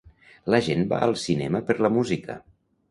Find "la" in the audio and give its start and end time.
0.53-0.61, 1.87-1.95